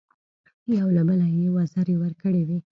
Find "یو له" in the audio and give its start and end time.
0.79-1.01